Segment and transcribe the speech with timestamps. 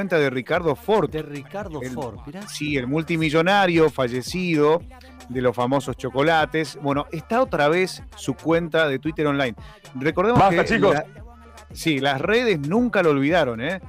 [0.00, 1.10] cuenta de Ricardo Ford.
[1.10, 2.42] De Ricardo El- Ford, mirá.
[2.46, 4.80] Sí, el multimillonario fallecido
[5.28, 6.78] de los famosos chocolates.
[6.80, 9.56] Bueno, está otra vez su cuenta de Twitter online.
[9.96, 10.94] Recordemos Basta, que chicos.
[10.94, 11.04] la-
[11.72, 13.80] sí, las redes nunca lo olvidaron, ¿eh?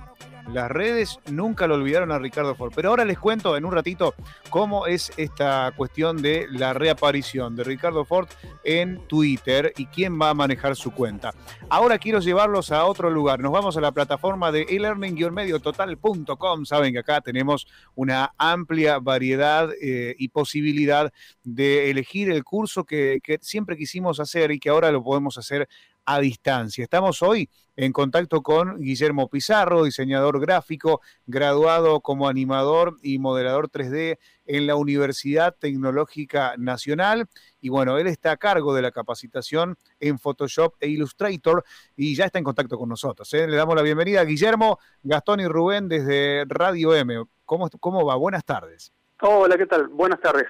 [0.54, 2.74] Las redes nunca lo olvidaron a Ricardo Ford.
[2.76, 4.16] Pero ahora les cuento en un ratito
[4.50, 8.28] cómo es esta cuestión de la reaparición de Ricardo Ford
[8.64, 11.34] en Twitter y quién va a manejar su cuenta.
[11.70, 13.40] Ahora quiero llevarlos a otro lugar.
[13.40, 16.66] Nos vamos a la plataforma de elearning-mediototal.com.
[16.66, 21.14] Saben que acá tenemos una amplia variedad eh, y posibilidad
[21.44, 25.70] de elegir el curso que, que siempre quisimos hacer y que ahora lo podemos hacer
[26.10, 26.84] a distancia.
[26.84, 34.18] Estamos hoy en contacto con Guillermo Pizarro, diseñador gráfico, graduado como animador y modelador 3D
[34.48, 37.28] en la Universidad Tecnológica Nacional.
[37.62, 41.64] Y bueno, él está a cargo de la capacitación en Photoshop e Illustrator
[41.96, 43.32] y ya está en contacto con nosotros.
[43.36, 43.48] ¿eh?
[43.48, 47.24] Le damos la bienvenida a Guillermo, Gastón y Rubén desde Radio M.
[47.46, 48.16] ¿Cómo, cómo va?
[48.16, 48.92] Buenas tardes.
[49.22, 49.90] Hola, ¿qué tal?
[49.90, 50.48] Buenas tardes.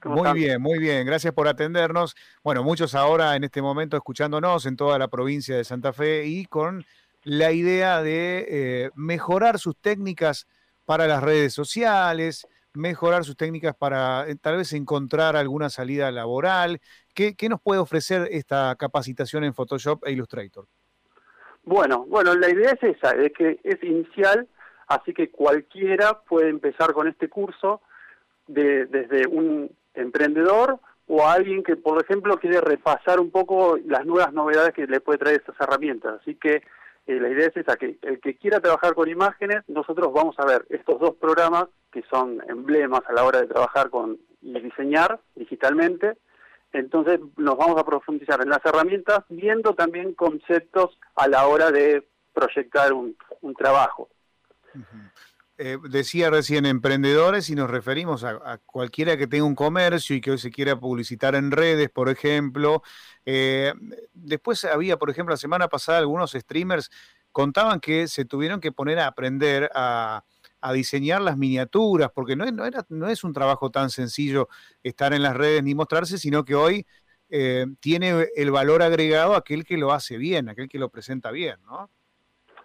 [0.00, 0.36] ¿Cómo Muy están?
[0.36, 1.06] bien, muy bien.
[1.06, 2.14] Gracias por atendernos.
[2.44, 6.46] Bueno, muchos ahora en este momento escuchándonos en toda la provincia de Santa Fe y
[6.46, 6.84] con
[7.24, 10.46] la idea de eh, mejorar sus técnicas
[10.84, 16.80] para las redes sociales, mejorar sus técnicas para eh, tal vez encontrar alguna salida laboral.
[17.14, 20.66] ¿Qué, qué nos puede ofrecer esta capacitación en Photoshop e Illustrator?
[21.64, 24.48] Bueno, bueno, la idea es esa, es que es inicial,
[24.86, 27.82] así que cualquiera puede empezar con este curso
[28.46, 34.32] de, desde un emprendedor o alguien que, por ejemplo, quiere repasar un poco las nuevas
[34.32, 36.20] novedades que le puede traer estas herramientas.
[36.20, 36.62] Así que
[37.06, 40.44] eh, la idea es esa, que el que quiera trabajar con imágenes, nosotros vamos a
[40.44, 45.18] ver estos dos programas que son emblemas a la hora de trabajar con y diseñar
[45.34, 46.16] digitalmente.
[46.72, 52.06] Entonces nos vamos a profundizar en las herramientas, viendo también conceptos a la hora de
[52.34, 54.08] proyectar un, un trabajo.
[55.60, 60.30] Eh, decía recién emprendedores y nos referimos a, cualquiera que tenga un comercio y que
[60.30, 62.84] hoy se quiera publicitar en redes, por ejemplo.
[63.26, 63.74] Eh,
[64.14, 66.90] después había, por ejemplo, la semana pasada algunos streamers
[67.32, 70.22] contaban que se tuvieron que poner a aprender a,
[70.72, 74.48] diseñar las miniaturas, porque no, era, no es un trabajo tan sencillo
[74.82, 76.86] estar en las redes ni mostrarse, sino que hoy
[77.30, 81.56] eh, tiene el valor agregado aquel que lo hace bien, aquel que lo presenta bien,
[81.64, 81.90] ¿no?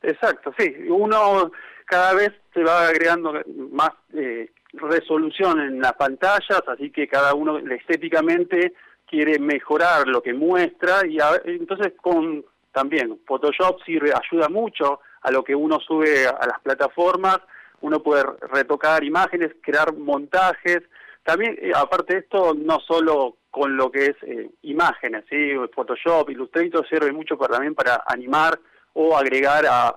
[0.01, 0.75] Exacto, sí.
[0.89, 1.51] Uno
[1.85, 3.33] cada vez se va agregando
[3.71, 8.73] más eh, resolución en las pantallas, así que cada uno estéticamente
[9.07, 15.31] quiere mejorar lo que muestra y a- entonces con también Photoshop sirve, ayuda mucho a
[15.31, 17.37] lo que uno sube a las plataformas,
[17.81, 20.79] uno puede retocar imágenes, crear montajes,
[21.23, 25.51] también eh, aparte de esto no solo con lo que es eh, imágenes, ¿sí?
[25.75, 28.59] Photoshop, Illustrator sirve mucho para, también para animar
[28.93, 29.89] o agregar a,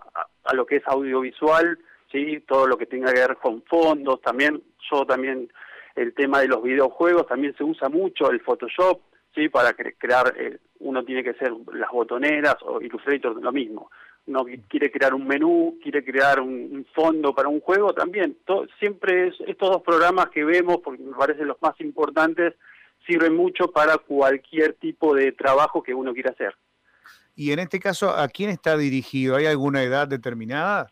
[0.47, 1.79] a lo que es audiovisual,
[2.11, 5.51] sí, todo lo que tenga que ver con fondos, también yo también
[5.95, 9.01] el tema de los videojuegos también se usa mucho el Photoshop,
[9.35, 13.91] sí, para cre- crear eh, uno tiene que ser las botoneras o Illustrator lo mismo.
[14.27, 18.37] Qui- quiere crear un menú, quiere crear un, fondo para un juego también.
[18.79, 22.55] Siempre es- estos dos programas que vemos, porque me parecen los más importantes,
[23.07, 26.55] sirven mucho para cualquier tipo de trabajo que uno quiera hacer.
[27.37, 29.37] Y en este caso, ¿a quién está dirigido?
[29.37, 30.91] ¿Hay alguna edad determinada?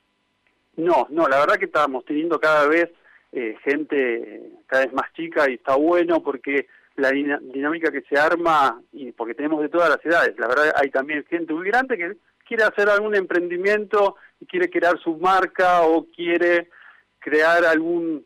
[0.76, 2.90] No, no, la verdad que estamos teniendo cada vez
[3.32, 6.66] eh, gente cada vez más chica y está bueno porque
[6.96, 10.90] la dinámica que se arma, y porque tenemos de todas las edades, la verdad hay
[10.90, 12.12] también gente muy grande que
[12.46, 16.68] quiere hacer algún emprendimiento y quiere crear su marca o quiere
[17.18, 18.24] crear algún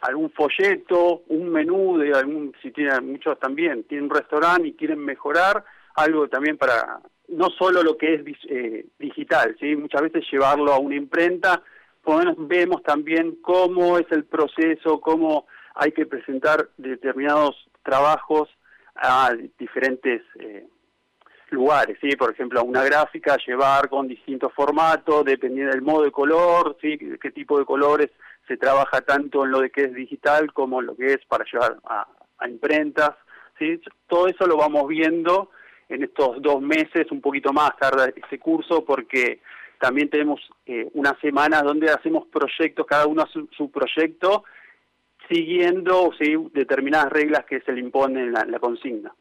[0.00, 4.98] algún folleto, un menú de algún, si tienen muchos también, tienen un restaurante y quieren
[4.98, 5.62] mejorar,
[5.94, 9.76] algo también para, no solo lo que es eh, digital, ¿sí?
[9.76, 11.62] muchas veces llevarlo a una imprenta,
[12.02, 18.48] por lo menos vemos también cómo es el proceso, cómo hay que presentar determinados trabajos
[18.96, 20.66] a diferentes eh,
[21.50, 22.16] lugares, ¿sí?
[22.16, 26.98] Por ejemplo, a una gráfica, llevar con distintos formatos, dependiendo del modo de color, ¿sí?
[27.20, 28.10] Qué tipo de colores
[28.46, 31.44] se trabaja tanto en lo de que es digital como en lo que es para
[31.50, 32.06] llevar a,
[32.38, 33.12] a imprentas,
[33.58, 33.80] ¿sí?
[34.06, 35.50] Todo eso lo vamos viendo
[35.90, 39.40] en estos dos meses, un poquito más tarda este curso, porque
[39.78, 44.44] también tenemos eh, unas semanas donde hacemos proyectos, cada uno hace su, proyecto,
[45.28, 46.34] siguiendo ¿sí?
[46.54, 49.12] determinadas reglas que se le imponen en la, la consigna.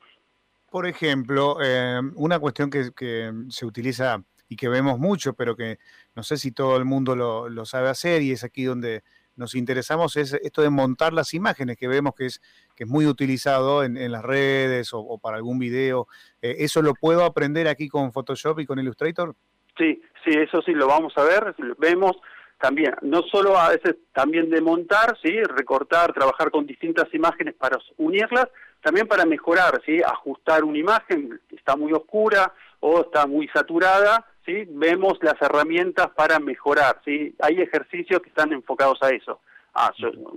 [0.69, 5.80] Por ejemplo, eh, una cuestión que, que se utiliza y que vemos mucho, pero que
[6.15, 9.04] no sé si todo el mundo lo, lo sabe hacer y es aquí donde
[9.39, 12.41] nos interesamos, es esto de montar las imágenes, que vemos que es,
[12.75, 16.07] que es muy utilizado en, en las redes o, para algún video.
[16.41, 19.36] Eh, ¿Eso lo puedo aprender aquí con Photoshop y con Illustrator?
[19.77, 22.18] Sí, sí, eso sí lo vamos a ver, vemos
[22.59, 25.41] también, no solo a veces también de montar, ¿sí?
[25.44, 28.50] recortar, trabajar con distintas imágenes para unirlas,
[28.81, 30.01] también para mejorar, ¿sí?
[30.03, 34.66] ajustar una imagen está muy oscura o está muy saturada, ¿sí?
[34.69, 37.00] vemos las herramientas para mejorar.
[37.06, 37.36] ¿sí?
[37.40, 39.40] Hay ejercicios que están enfocados a eso.
[39.75, 39.92] Ah,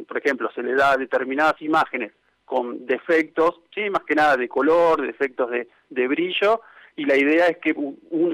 [0.06, 2.12] por ejemplo, se le da determinadas imágenes
[2.44, 6.61] con defectos, sí, más que nada de color, defectos de, de brillo,
[6.97, 7.75] y la idea es que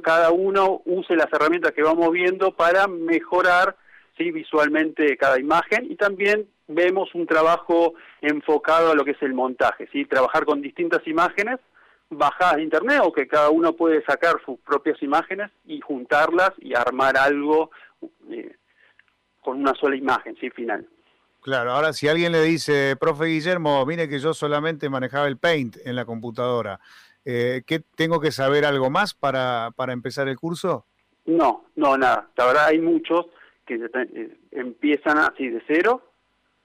[0.02, 3.76] cada uno use las herramientas que vamos viendo para mejorar
[4.16, 4.32] ¿sí?
[4.32, 9.88] visualmente cada imagen y también vemos un trabajo enfocado a lo que es el montaje,
[9.92, 10.04] ¿sí?
[10.06, 11.60] trabajar con distintas imágenes
[12.10, 16.74] bajadas de internet o que cada uno puede sacar sus propias imágenes y juntarlas y
[16.74, 17.70] armar algo
[18.30, 18.56] eh,
[19.42, 20.50] con una sola imagen, ¿sí?
[20.50, 20.86] final.
[21.40, 25.76] Claro, ahora si alguien le dice, profe Guillermo, mire que yo solamente manejaba el Paint
[25.84, 26.80] en la computadora,
[27.24, 30.86] eh, ¿qué tengo que saber algo más para, para empezar el curso?
[31.26, 32.28] No, no, nada.
[32.36, 33.26] La verdad hay muchos
[33.66, 36.02] que eh, empiezan así de cero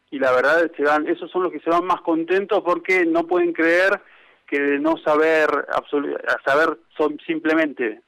[0.10, 3.28] y la verdad se van, esos son los que se van más contentos porque no
[3.28, 4.02] pueden creer
[4.54, 5.50] que de no saber,
[6.46, 8.02] saber son simplemente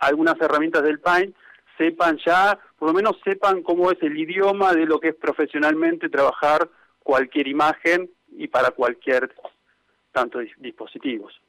[0.00, 1.32] algunas herramientas del Paint,
[1.78, 6.08] sepan ya, por lo menos sepan cómo es el idioma de lo que es profesionalmente
[6.08, 6.68] trabajar
[6.98, 9.32] cualquier imagen y para cualquier
[10.10, 11.40] tanto dispositivos.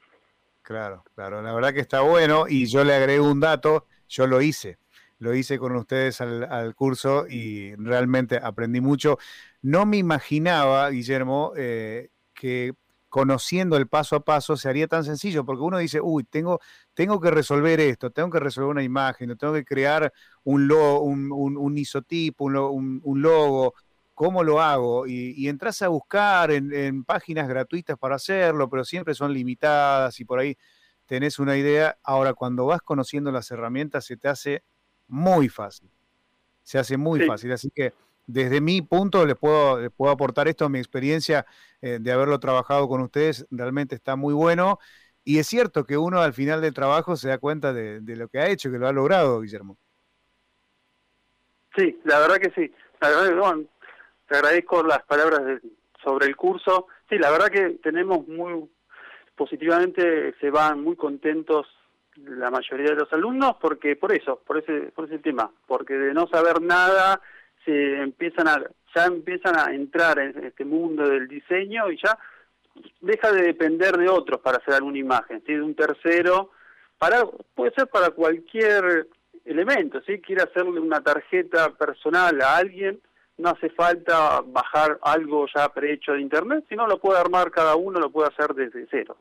[0.61, 4.39] Claro, claro, la verdad que está bueno y yo le agregué un dato, yo lo
[4.39, 4.77] hice,
[5.17, 9.17] lo hice con ustedes al, curso y realmente aprendí mucho.
[9.63, 12.75] No me imaginaba, Guillermo, eh, que
[13.13, 16.59] conociendo el paso a paso se haría tan sencillo, porque uno dice, uy, tengo,
[16.95, 20.11] tengo que resolver esto, tengo que resolver una imagen, tengo que crear
[20.43, 23.75] un, un, isotipo, un, logo,
[24.15, 25.05] ¿cómo lo hago?
[25.05, 30.39] Y, entras a buscar en, páginas gratuitas para hacerlo, pero siempre son limitadas y por
[30.39, 30.57] ahí
[31.05, 31.99] tenés una idea.
[32.01, 34.63] Ahora, cuando vas conociendo las herramientas, se te hace
[35.07, 35.87] muy fácil.
[36.63, 37.51] Se hace muy fácil.
[37.51, 37.93] Así que
[38.25, 41.45] desde mi punto les puedo, puedo aportar esto, mi experiencia
[41.81, 44.79] eh, de haberlo trabajado con ustedes realmente está muy bueno.
[45.25, 48.39] Y es cierto que uno al final del trabajo se da cuenta de, lo que
[48.39, 49.77] ha hecho, que lo ha logrado, Guillermo.
[51.75, 52.71] Sí, la verdad que sí.
[53.01, 53.55] La verdad,
[54.27, 55.61] te agradezco las palabras
[56.03, 56.87] sobre el curso.
[57.09, 58.69] Sí, la verdad que tenemos muy
[59.35, 61.67] positivamente, se van muy contentos
[62.15, 66.13] la mayoría de los alumnos porque por eso, por ese, por ese tema, porque de
[66.13, 67.19] no saber nada
[67.65, 68.63] se empiezan a,
[68.95, 72.17] ya empiezan a entrar en este mundo del diseño y ya
[73.01, 75.53] deja de depender de otros para hacer alguna imagen, ¿sí?
[75.53, 76.51] de un tercero,
[76.97, 77.25] para
[77.55, 79.07] puede ser para cualquier
[79.45, 82.99] elemento, si quiere hacerle una tarjeta personal a alguien,
[83.37, 87.99] no hace falta bajar algo ya prehecho de internet, sino lo puede armar cada uno,
[87.99, 89.17] lo puede hacer desde cero.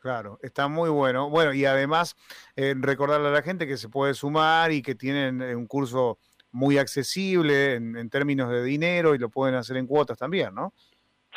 [0.00, 1.30] Claro, está muy bueno.
[1.30, 2.14] Bueno, y además
[2.56, 6.18] eh, recordarle a la gente que se puede sumar y que tienen eh, un curso
[6.54, 10.72] muy accesible en, términos de dinero y lo pueden hacer en cuotas también, ¿no?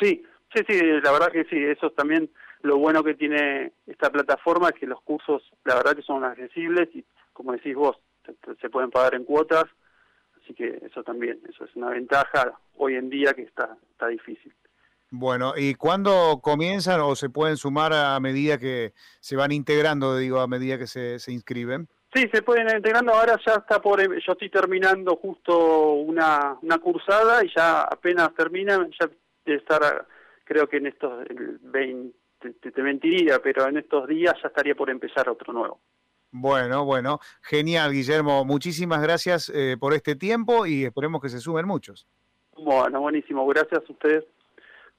[0.00, 0.24] Sí,
[0.54, 2.30] sí, sí, la verdad que sí, eso es también
[2.62, 6.88] lo bueno que tiene esta plataforma, es que los cursos, la verdad que son accesibles
[6.94, 7.96] y como decís vos,
[8.60, 9.64] se, pueden pagar en cuotas,
[10.40, 14.54] así que eso también, eso es una ventaja hoy en día que está, está difícil.
[15.10, 20.38] Bueno, ¿y cuándo comienzan o se pueden sumar a medida que se van integrando, digo,
[20.38, 21.88] a medida que se, se inscriben?
[22.14, 23.12] Sí, se pueden integrando.
[23.12, 24.00] Ahora ya está por.
[24.00, 29.10] Yo estoy terminando justo una, una cursada y ya apenas termina, ya
[29.44, 30.06] de estar,
[30.44, 31.26] creo que en estos.
[31.28, 35.80] El 20, te, mentiría, pero en estos días ya estaría por empezar otro nuevo.
[36.30, 38.44] Bueno, bueno, genial, Guillermo.
[38.44, 42.06] Muchísimas gracias eh, por este tiempo y esperemos que se sumen muchos.
[42.56, 43.46] Bueno, buenísimo.
[43.46, 44.24] Gracias a ustedes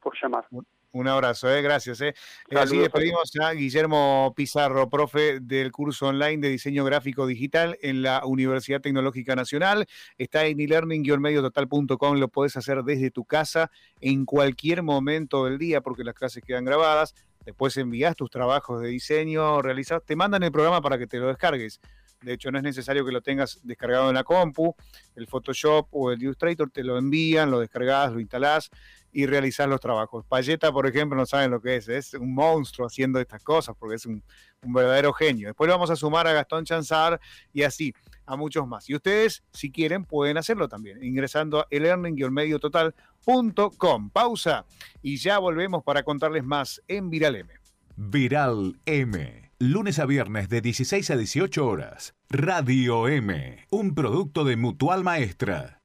[0.02, 0.46] por llamar.
[0.92, 2.02] Un abrazo, eh, gracias.
[2.02, 2.16] Eh.
[2.56, 8.26] así despedimos a Guillermo Pizarro, profe del curso online de diseño gráfico digital en la
[8.26, 9.86] Universidad Tecnológica Nacional.
[10.18, 13.70] Está en elearning-mediototal.com, lo puedes hacer desde tu casa
[14.02, 17.14] en cualquier momento del día porque las clases quedan grabadas.
[17.46, 21.28] Después envías tus trabajos de diseño realizados, te mandan el programa para que te lo
[21.28, 21.80] descargues.
[22.22, 24.76] De hecho, no es necesario que lo tengas descargado en la compu,
[25.16, 28.70] el Photoshop o el Illustrator te lo envían, lo descargas, lo instalás
[29.12, 30.24] y realizar los trabajos.
[30.26, 33.96] Payeta, por ejemplo, no saben lo que es, es un monstruo haciendo estas cosas porque
[33.96, 34.24] es un,
[34.62, 35.48] verdadero genio.
[35.48, 37.20] Después lo vamos a sumar a Gastón Chanzar
[37.54, 37.94] y así
[38.26, 38.90] a muchos más.
[38.90, 44.10] Y ustedes, si quieren, pueden hacerlo también, ingresando a elearning-mediototal.com.
[44.10, 44.66] Pausa
[45.02, 47.54] y ya volvemos para contarles más en Viral M.
[47.96, 49.52] Viral M.
[49.60, 52.16] Lunes a viernes de 16 a 18 horas.
[52.30, 53.66] Radio M.
[53.72, 55.79] Un producto de Mutual Maestra.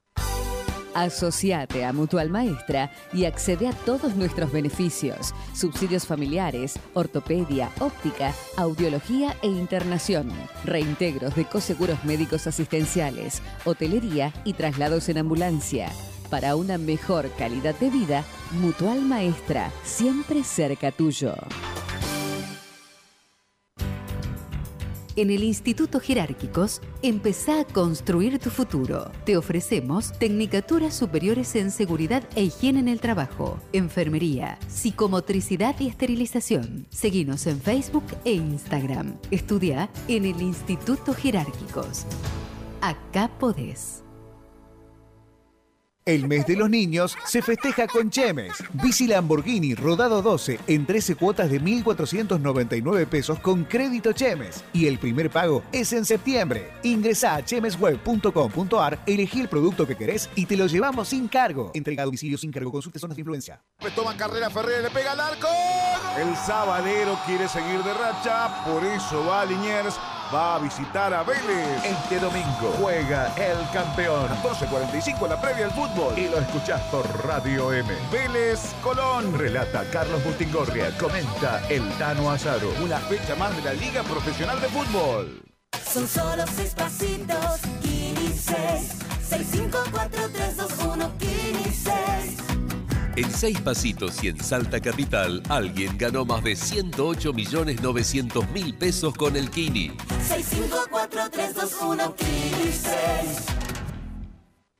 [0.94, 9.36] Asociate a Mutual Maestra y accede a todos nuestros beneficios, subsidios familiares, ortopedia, óptica, audiología
[9.42, 10.32] e internación,
[10.64, 15.90] reintegros de coseguros médicos asistenciales, hotelería y traslados en ambulancia.
[16.30, 18.24] Para una mejor calidad de vida,
[18.60, 21.34] Mutual Maestra, siempre cerca tuyo.
[25.16, 29.12] En el Instituto Jerárquicos, empezá a construir tu futuro.
[29.24, 36.86] Te ofrecemos tecnicaturas superiores en seguridad e higiene en el trabajo, enfermería, psicomotricidad y esterilización.
[36.90, 39.14] Seguinos en Facebook e Instagram.
[39.30, 42.06] Estudia en el Instituto Jerárquicos.
[42.80, 44.03] Acá podés.
[46.06, 48.52] El mes de los niños se festeja con Chemes.
[48.74, 54.62] Bici Lamborghini rodado 12 en 13 cuotas de 1.499 pesos con crédito Chemes.
[54.74, 56.72] Y el primer pago es en septiembre.
[56.82, 61.70] Ingresa a chemesweb.com.ar, elegí el producto que querés y te lo llevamos sin cargo.
[61.72, 62.70] Entrega a domicilio sin cargo.
[62.70, 63.62] Consulte zonas de influencia.
[63.96, 65.48] Toma carrera Ferrer, le pega al arco.
[66.18, 69.98] El sabalero quiere seguir de racha, por eso va a Liniers
[70.34, 71.84] va a visitar a Vélez.
[71.84, 74.28] Este domingo juega el campeón.
[74.42, 76.18] 12.45 la previa del fútbol.
[76.18, 77.88] Y lo escuchás por Radio M.
[78.10, 79.38] Vélez Colón.
[79.38, 80.90] Relata Carlos Bustingorria.
[80.98, 82.72] Comenta el Tano Azaro.
[82.82, 85.42] Una fecha más de la Liga Profesional de Fútbol.
[85.92, 88.56] Son solo seis pasitos, Kini 6.
[89.28, 92.36] 6, 5, 4, 3, 2, 1, Kini 6.
[93.16, 98.74] En seis pasitos y en Salta Capital, alguien ganó más de 108 millones 900 mil
[98.74, 99.92] pesos con el Kini.
[100.24, 103.46] 6, 5, 4, 3, 2, 1, Kini 6.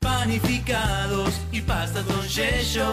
[0.01, 2.91] Panificados y pasta con yello.